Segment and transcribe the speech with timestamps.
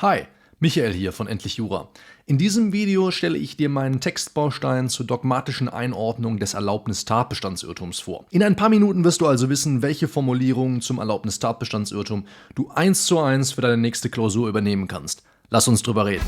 [0.00, 0.28] Hi,
[0.60, 1.88] Michael hier von Endlich Jura.
[2.24, 8.24] In diesem Video stelle ich dir meinen Textbaustein zur dogmatischen Einordnung des Erlaubnis-Tatbestandsirrtums vor.
[8.30, 13.18] In ein paar Minuten wirst du also wissen, welche Formulierungen zum Erlaubnis-Tatbestandsirrtum du eins zu
[13.18, 15.24] eins für deine nächste Klausur übernehmen kannst.
[15.50, 16.26] Lass uns drüber reden.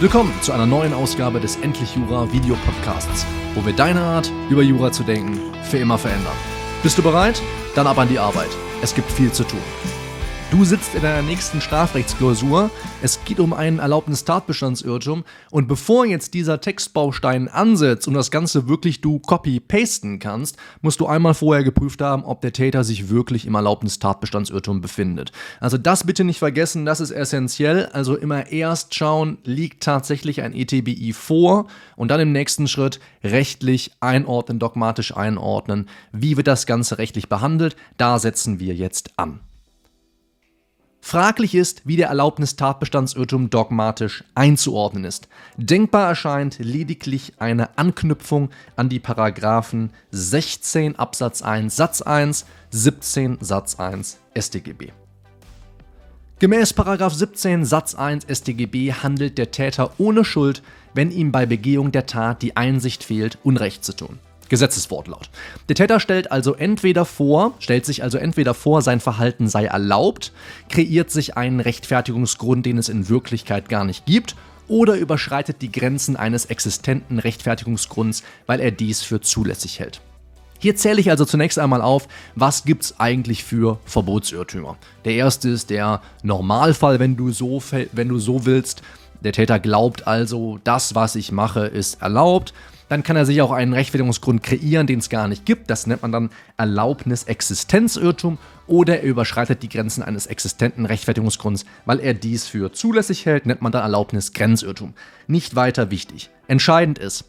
[0.00, 3.24] Willkommen zu einer neuen Ausgabe des Endlich Jura Video Podcasts,
[3.54, 6.36] wo wir deine Art, über Jura zu denken, für immer verändern.
[6.82, 7.40] Bist du bereit?
[7.76, 8.48] Dann ab an die Arbeit.
[8.80, 9.60] Es gibt viel zu tun.
[10.52, 12.70] Du sitzt in deiner nächsten Strafrechtsklausur.
[13.02, 15.24] Es geht um einen Erlaubnis-Tatbestandsirrtum.
[15.50, 21.06] Und bevor jetzt dieser Textbaustein ansetzt und das Ganze wirklich du copy-pasten kannst, musst du
[21.08, 25.32] einmal vorher geprüft haben, ob der Täter sich wirklich im Erlaubnis-Tatbestandsirrtum befindet.
[25.58, 27.86] Also das bitte nicht vergessen, das ist essentiell.
[27.86, 33.90] Also immer erst schauen, liegt tatsächlich ein ETBI vor und dann im nächsten Schritt rechtlich
[33.98, 35.88] einordnen, dogmatisch einordnen.
[36.12, 37.74] Wie wird das Ganze rechtlich behandelt?
[37.96, 39.40] Da setzen wir jetzt an.
[41.06, 45.28] Fraglich ist, wie der Erlaubnis-Tatbestandsirrtum dogmatisch einzuordnen ist.
[45.56, 53.76] Denkbar erscheint lediglich eine Anknüpfung an die Paragraphen 16 Absatz 1 Satz 1, 17 Satz
[53.78, 54.88] 1 StGB.
[56.40, 60.60] Gemäß 17 Satz 1 StGB handelt der Täter ohne Schuld,
[60.92, 64.18] wenn ihm bei Begehung der Tat die Einsicht fehlt, Unrecht zu tun.
[64.48, 65.30] Gesetzeswortlaut.
[65.68, 70.32] Der Täter stellt also entweder vor, stellt sich also entweder vor, sein Verhalten sei erlaubt,
[70.68, 74.36] kreiert sich einen Rechtfertigungsgrund, den es in Wirklichkeit gar nicht gibt,
[74.68, 80.00] oder überschreitet die Grenzen eines existenten Rechtfertigungsgrunds, weil er dies für zulässig hält.
[80.58, 84.76] Hier zähle ich also zunächst einmal auf, was gibt es eigentlich für Verbotsirrtümer.
[85.04, 88.82] Der erste ist der Normalfall, wenn du so, wenn du so willst.
[89.20, 92.54] Der Täter glaubt also, das, was ich mache, ist erlaubt
[92.88, 95.70] dann kann er sich auch einen Rechtfertigungsgrund kreieren, den es gar nicht gibt.
[95.70, 102.14] Das nennt man dann Erlaubnis-Existenzirrtum oder er überschreitet die Grenzen eines existenten Rechtfertigungsgrunds, weil er
[102.14, 104.94] dies für zulässig hält, nennt man dann Erlaubnis-Grenzirrtum.
[105.26, 106.30] Nicht weiter wichtig.
[106.48, 107.24] Entscheidend ist,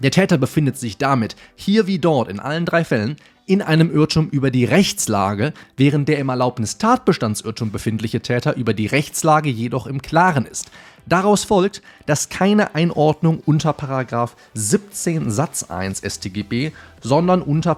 [0.00, 3.16] der Täter befindet sich damit, hier wie dort in allen drei Fällen,
[3.46, 9.50] in einem Irrtum über die Rechtslage, während der im Erlaubnis-Tatbestandsirrtum befindliche Täter über die Rechtslage
[9.50, 10.70] jedoch im Klaren ist.
[11.06, 13.74] Daraus folgt, dass keine Einordnung unter
[14.54, 16.72] 17 Satz 1 StGB,
[17.02, 17.76] sondern unter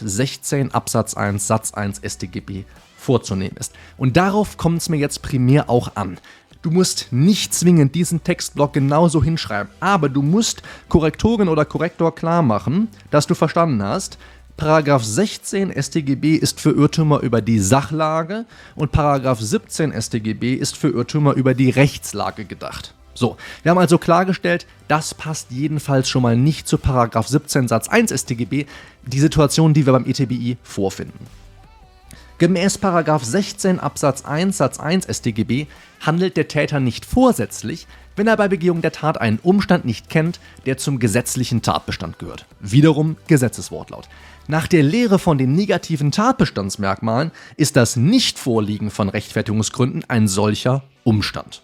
[0.00, 2.64] 16 Absatz 1 Satz 1 StGB
[2.96, 3.72] vorzunehmen ist.
[3.96, 6.18] Und darauf kommt es mir jetzt primär auch an.
[6.62, 12.42] Du musst nicht zwingend diesen Textblock genauso hinschreiben, aber du musst Korrektorin oder Korrektor klar
[12.42, 14.18] machen, dass du verstanden hast,
[14.58, 18.44] Paragraph 16 StGB ist für Irrtümer über die Sachlage
[18.76, 22.92] und Paragraph 17 StGB ist für Irrtümer über die Rechtslage gedacht.
[23.14, 27.88] So, wir haben also klargestellt, das passt jedenfalls schon mal nicht zu Paragraph 17 Satz
[27.88, 28.66] 1 StGB,
[29.06, 31.26] die Situation, die wir beim ETBI vorfinden.
[32.40, 35.66] Gemäß Paragraph 16 Absatz 1 Satz 1 StGB
[36.00, 37.86] handelt der Täter nicht vorsätzlich,
[38.16, 42.46] wenn er bei Begehung der Tat einen Umstand nicht kennt, der zum gesetzlichen Tatbestand gehört.
[42.58, 44.08] Wiederum Gesetzeswortlaut.
[44.48, 51.62] Nach der Lehre von den negativen Tatbestandsmerkmalen ist das Nichtvorliegen von Rechtfertigungsgründen ein solcher Umstand.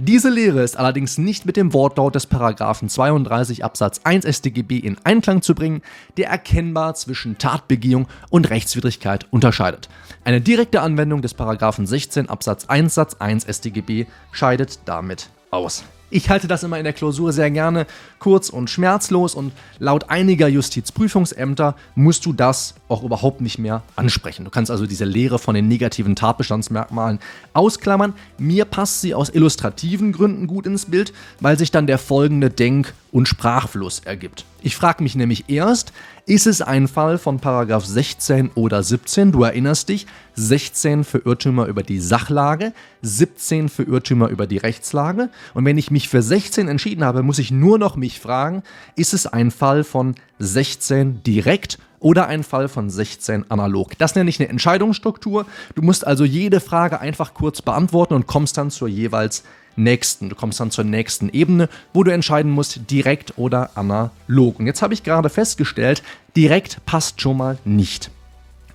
[0.00, 4.96] Diese Lehre ist allerdings nicht mit dem Wortlaut des Paragraphen 32 Absatz 1 StGB in
[5.02, 5.82] Einklang zu bringen,
[6.16, 9.88] der erkennbar zwischen Tatbegehung und Rechtswidrigkeit unterscheidet.
[10.22, 15.82] Eine direkte Anwendung des Paragraphen 16 Absatz 1 Satz 1 StGB scheidet damit aus.
[16.10, 17.86] Ich halte das immer in der Klausur sehr gerne
[18.18, 24.44] kurz und schmerzlos und laut einiger Justizprüfungsämter musst du das auch überhaupt nicht mehr ansprechen.
[24.46, 27.18] Du kannst also diese Lehre von den negativen Tatbestandsmerkmalen
[27.52, 28.14] ausklammern.
[28.38, 32.94] Mir passt sie aus illustrativen Gründen gut ins Bild, weil sich dann der folgende Denk-
[33.12, 34.44] und Sprachfluss ergibt.
[34.60, 35.92] Ich frage mich nämlich erst,
[36.26, 39.32] ist es ein Fall von Paragraph 16 oder 17?
[39.32, 45.30] Du erinnerst dich, 16 für Irrtümer über die Sachlage, 17 für Irrtümer über die Rechtslage.
[45.54, 48.62] Und wenn ich mich für 16 entschieden habe, muss ich nur noch mich fragen,
[48.94, 53.98] ist es ein Fall von 16 direkt oder ein Fall von 16 analog.
[53.98, 55.46] Das nenne ich eine Entscheidungsstruktur.
[55.74, 59.42] Du musst also jede Frage einfach kurz beantworten und kommst dann zur jeweils
[59.74, 60.28] nächsten.
[60.28, 64.58] Du kommst dann zur nächsten Ebene, wo du entscheiden musst, direkt oder analog.
[64.58, 66.02] Und jetzt habe ich gerade festgestellt,
[66.36, 68.10] direkt passt schon mal nicht.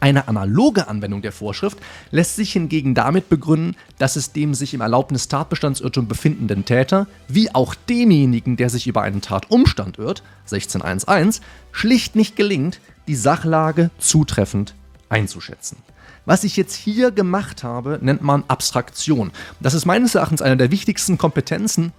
[0.04, 1.78] Eine analoge Anwendung der Vorschrift
[2.12, 7.74] lässt sich hingegen damit begründen, dass es dem sich im Erlaubnis-Tatbestandsirrtum befindenden Täter, wie auch
[7.74, 11.40] demjenigen, der sich über einen Tatumstand irrt, 16.1.1,
[11.72, 14.76] schlicht nicht gelingt, die Sachlage zutreffend
[15.08, 15.78] einzuschätzen.
[16.26, 19.32] Was ich jetzt hier gemacht habe, nennt man Abstraktion.
[19.62, 21.94] Das ist meines Erachtens eine der wichtigsten Kompetenzen,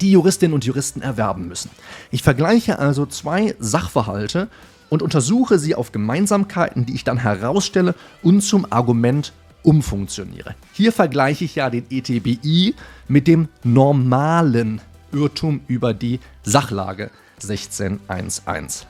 [0.00, 1.70] die Juristinnen und Juristen erwerben müssen.
[2.10, 4.48] Ich vergleiche also zwei Sachverhalte
[4.92, 10.54] und untersuche sie auf Gemeinsamkeiten, die ich dann herausstelle und zum Argument umfunktioniere.
[10.74, 12.74] Hier vergleiche ich ja den ETBI
[13.08, 17.10] mit dem normalen Irrtum über die Sachlage
[17.42, 18.86] 1611.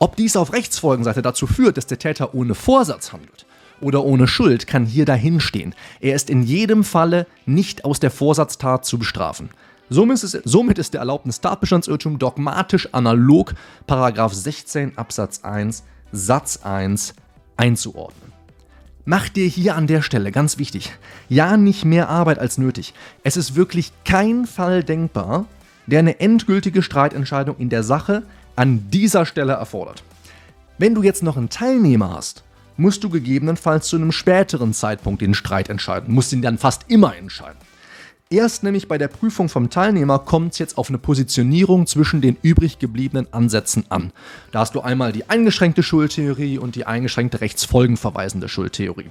[0.00, 3.46] Ob dies auf Rechtsfolgenseite dazu führt, dass der Täter ohne Vorsatz handelt
[3.80, 5.74] oder ohne Schuld, kann hier dahinstehen.
[5.98, 9.48] Er ist in jedem Falle nicht aus der Vorsatztat zu bestrafen.
[9.88, 13.54] Somit ist, somit ist der Erlaubnis Tatbestandsirrtum dogmatisch analog
[13.88, 17.14] 16 Absatz 1 Satz 1
[17.56, 18.32] einzuordnen.
[19.04, 20.92] Mach dir hier an der Stelle, ganz wichtig,
[21.28, 22.94] ja nicht mehr Arbeit als nötig.
[23.22, 25.46] Es ist wirklich kein Fall denkbar,
[25.86, 28.24] der eine endgültige Streitentscheidung in der Sache
[28.56, 30.02] an dieser Stelle erfordert.
[30.78, 32.42] Wenn du jetzt noch einen Teilnehmer hast,
[32.76, 37.16] musst du gegebenenfalls zu einem späteren Zeitpunkt den Streit entscheiden, musst ihn dann fast immer
[37.16, 37.58] entscheiden.
[38.28, 42.36] Erst nämlich bei der Prüfung vom Teilnehmer kommt es jetzt auf eine Positionierung zwischen den
[42.42, 44.12] übrig gebliebenen Ansätzen an.
[44.50, 49.10] Da hast du einmal die eingeschränkte Schuldtheorie und die eingeschränkte rechtsfolgenverweisende Schuldtheorie.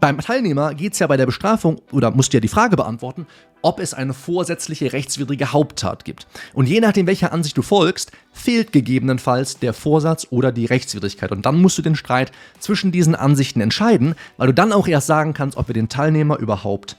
[0.00, 3.28] Beim Teilnehmer geht es ja bei der Bestrafung, oder musst du ja die Frage beantworten,
[3.62, 6.26] ob es eine vorsätzliche rechtswidrige Haupttat gibt.
[6.54, 11.30] Und je nachdem, welcher Ansicht du folgst, fehlt gegebenenfalls der Vorsatz oder die Rechtswidrigkeit.
[11.30, 15.06] Und dann musst du den Streit zwischen diesen Ansichten entscheiden, weil du dann auch erst
[15.06, 16.96] sagen kannst, ob wir den Teilnehmer überhaupt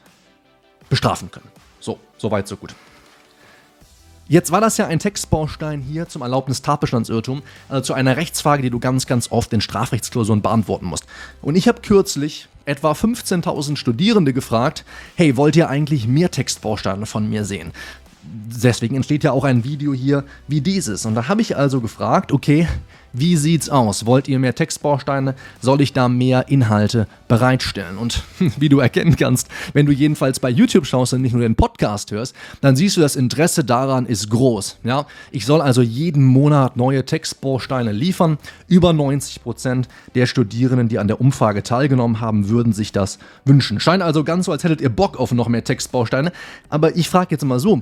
[0.91, 1.47] bestrafen können.
[1.79, 2.75] So, soweit, so gut.
[4.27, 8.69] Jetzt war das ja ein Textbaustein hier zum Erlaubnis Tatbestandsirrtum, also zu einer Rechtsfrage, die
[8.69, 11.05] du ganz, ganz oft in Strafrechtsklausuren beantworten musst.
[11.41, 14.85] Und ich habe kürzlich etwa 15.000 Studierende gefragt,
[15.15, 17.71] hey, wollt ihr eigentlich mehr Textbausteine von mir sehen?
[18.23, 21.05] Deswegen entsteht ja auch ein Video hier wie dieses.
[21.05, 22.67] Und da habe ich also gefragt, okay,
[23.13, 24.05] wie sieht's aus?
[24.05, 25.35] Wollt ihr mehr Textbausteine?
[25.59, 27.97] Soll ich da mehr Inhalte bereitstellen?
[27.97, 28.23] Und
[28.57, 32.11] wie du erkennen kannst, wenn du jedenfalls bei YouTube schaust und nicht nur den Podcast
[32.11, 34.77] hörst, dann siehst du, das Interesse daran ist groß.
[34.83, 35.07] Ja?
[35.31, 38.37] Ich soll also jeden Monat neue Textbausteine liefern.
[38.67, 43.79] Über 90 Prozent der Studierenden, die an der Umfrage teilgenommen haben, würden sich das wünschen.
[43.79, 46.31] Scheint also ganz so, als hättet ihr Bock auf noch mehr Textbausteine.
[46.69, 47.81] Aber ich frage jetzt mal so,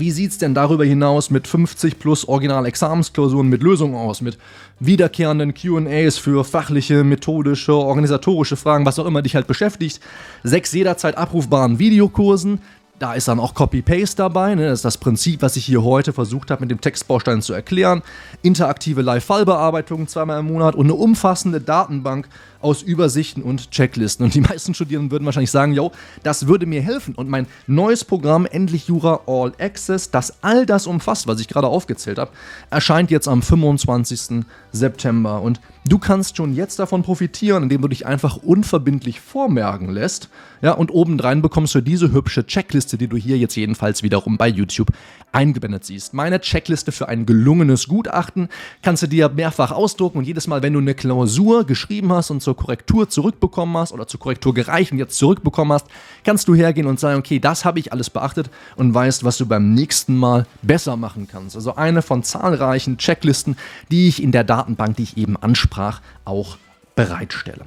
[0.00, 4.38] wie sieht es denn darüber hinaus mit 50 plus Original-Examensklausuren mit Lösungen aus, mit
[4.80, 10.00] wiederkehrenden QAs für fachliche, methodische, organisatorische Fragen, was auch immer dich halt beschäftigt,
[10.42, 12.60] sechs jederzeit abrufbaren Videokursen,
[12.98, 14.54] da ist dann auch Copy-Paste dabei.
[14.54, 14.68] Ne?
[14.68, 18.02] Das ist das Prinzip, was ich hier heute versucht habe, mit dem Textbaustein zu erklären.
[18.42, 22.26] Interaktive Live-Fallbearbeitung zweimal im Monat und eine umfassende Datenbank
[22.66, 24.24] aus Übersichten und Checklisten.
[24.24, 25.92] Und die meisten Studierenden würden wahrscheinlich sagen, yo,
[26.24, 27.14] das würde mir helfen.
[27.14, 31.68] Und mein neues Programm, Endlich Jura All Access, das all das umfasst, was ich gerade
[31.68, 32.32] aufgezählt habe,
[32.68, 34.44] erscheint jetzt am 25.
[34.72, 35.42] September.
[35.42, 40.28] Und du kannst schon jetzt davon profitieren, indem du dich einfach unverbindlich vormerken lässt.
[40.60, 44.48] Ja, und obendrein bekommst du diese hübsche Checkliste, die du hier jetzt jedenfalls wiederum bei
[44.48, 44.88] YouTube
[45.32, 46.14] eingeblendet siehst.
[46.14, 48.48] Meine Checkliste für ein gelungenes Gutachten
[48.82, 52.42] kannst du dir mehrfach ausdrucken und jedes Mal, wenn du eine Klausur geschrieben hast und
[52.42, 55.86] zur Korrektur zurückbekommen hast oder zur Korrektur gereicht und jetzt zurückbekommen hast,
[56.24, 59.46] kannst du hergehen und sagen, okay, das habe ich alles beachtet und weißt, was du
[59.46, 61.56] beim nächsten Mal besser machen kannst.
[61.56, 63.56] Also eine von zahlreichen Checklisten,
[63.90, 66.56] die ich in der Datenbank, die ich eben ansprach, auch
[66.94, 67.66] bereitstelle.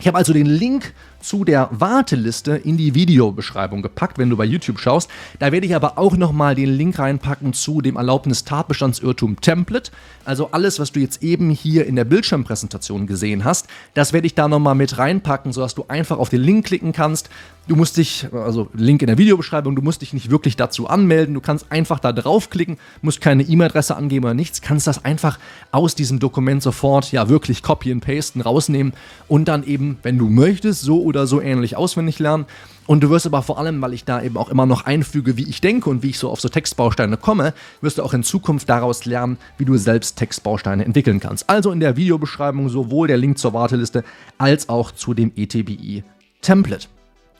[0.00, 4.44] Ich habe also den Link zu der Warteliste in die Videobeschreibung gepackt, wenn du bei
[4.44, 5.10] YouTube schaust.
[5.38, 9.90] Da werde ich aber auch nochmal den Link reinpacken zu dem Erlaubnis-Tatbestandsirrtum Template.
[10.24, 14.34] Also alles, was du jetzt eben hier in der Bildschirmpräsentation gesehen hast, das werde ich
[14.34, 17.28] da nochmal mit reinpacken, sodass du einfach auf den Link klicken kannst.
[17.68, 21.34] Du musst dich, also Link in der Videobeschreibung, du musst dich nicht wirklich dazu anmelden.
[21.34, 25.38] Du kannst einfach da draufklicken, musst keine E-Mail-Adresse angeben oder nichts, kannst das einfach
[25.70, 28.92] aus diesem Dokument sofort, ja wirklich copy and pasten, rausnehmen
[29.28, 32.46] und dann eben, wenn du möchtest, so oder so ähnlich auswendig lernen.
[32.86, 35.48] Und du wirst aber vor allem, weil ich da eben auch immer noch einfüge, wie
[35.48, 38.68] ich denke und wie ich so auf so Textbausteine komme, wirst du auch in Zukunft
[38.68, 41.48] daraus lernen, wie du selbst Textbausteine entwickeln kannst.
[41.48, 44.04] Also in der Videobeschreibung sowohl der Link zur Warteliste
[44.38, 46.02] als auch zu dem ETBI
[46.40, 46.88] Template.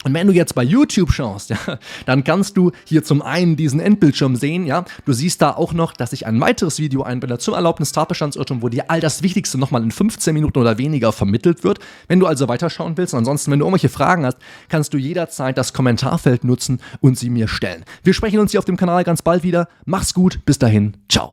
[0.05, 1.59] Und wenn du jetzt bei YouTube schaust, ja,
[2.07, 4.85] dann kannst du hier zum einen diesen Endbildschirm sehen, ja.
[5.05, 8.69] Du siehst da auch noch, dass ich ein weiteres Video einblende zum Erlaubnis Tatbestandsirrtum, wo
[8.69, 11.79] dir all das Wichtigste nochmal in 15 Minuten oder weniger vermittelt wird.
[12.09, 15.73] Wenn du also weiterschauen willst, ansonsten, wenn du irgendwelche Fragen hast, kannst du jederzeit das
[15.73, 17.85] Kommentarfeld nutzen und sie mir stellen.
[18.03, 19.69] Wir sprechen uns hier auf dem Kanal ganz bald wieder.
[19.85, 21.21] Mach's gut, bis dahin, ciao.